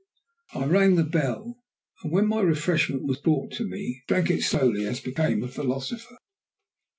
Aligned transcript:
I 0.55 0.65
rang 0.65 0.95
the 0.95 1.03
bell, 1.03 1.59
and, 2.01 2.11
when 2.11 2.25
my 2.25 2.41
refreshment 2.41 3.03
was 3.05 3.19
brought 3.21 3.51
to 3.51 3.67
me, 3.67 4.01
drank 4.07 4.31
it 4.31 4.41
slowly, 4.41 4.87
as 4.87 4.99
became 4.99 5.43
a 5.43 5.47
philosopher. 5.47 6.17